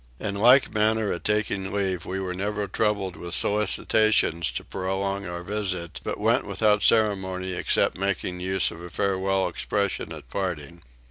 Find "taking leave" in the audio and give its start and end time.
1.23-2.07